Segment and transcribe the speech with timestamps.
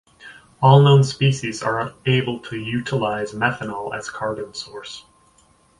[0.63, 5.05] All known species are able to utilize methanol as carbon source.